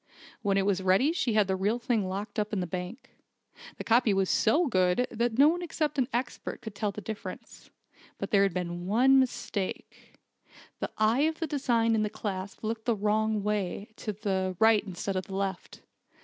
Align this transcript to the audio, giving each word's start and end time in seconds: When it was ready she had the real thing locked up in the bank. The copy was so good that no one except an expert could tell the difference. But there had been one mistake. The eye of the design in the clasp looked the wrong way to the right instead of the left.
When 0.41 0.57
it 0.57 0.65
was 0.65 0.81
ready 0.81 1.11
she 1.11 1.33
had 1.33 1.45
the 1.47 1.55
real 1.55 1.77
thing 1.77 2.07
locked 2.09 2.39
up 2.39 2.51
in 2.51 2.59
the 2.59 2.65
bank. 2.65 3.11
The 3.77 3.83
copy 3.83 4.15
was 4.15 4.31
so 4.31 4.65
good 4.65 5.05
that 5.11 5.37
no 5.37 5.47
one 5.47 5.61
except 5.61 5.99
an 5.99 6.07
expert 6.11 6.59
could 6.63 6.73
tell 6.73 6.91
the 6.91 7.01
difference. 7.01 7.69
But 8.17 8.31
there 8.31 8.41
had 8.41 8.51
been 8.51 8.87
one 8.87 9.19
mistake. 9.19 10.17
The 10.79 10.89
eye 10.97 11.25
of 11.29 11.37
the 11.39 11.45
design 11.45 11.93
in 11.93 12.01
the 12.01 12.09
clasp 12.09 12.63
looked 12.63 12.85
the 12.85 12.95
wrong 12.95 13.43
way 13.43 13.89
to 13.97 14.11
the 14.11 14.55
right 14.57 14.83
instead 14.83 15.15
of 15.15 15.27
the 15.27 15.35
left. 15.35 15.83